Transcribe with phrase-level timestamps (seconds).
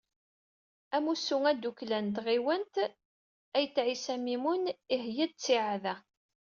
[0.95, 2.93] Amussu adukklan n tɣiwant n
[3.57, 5.95] Ayt Ɛisa Mimun, yeḥya-d ttiɛad-a.